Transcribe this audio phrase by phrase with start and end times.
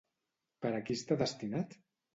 [0.63, 1.83] Per a qui està destinat?